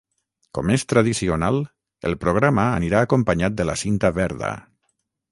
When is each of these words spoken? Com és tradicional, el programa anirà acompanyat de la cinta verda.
Com 0.57 0.69
és 0.75 0.83
tradicional, 0.93 1.59
el 2.11 2.17
programa 2.23 2.65
anirà 2.77 3.01
acompanyat 3.07 3.57
de 3.59 3.67
la 3.73 3.77
cinta 3.83 4.11
verda. 4.17 4.49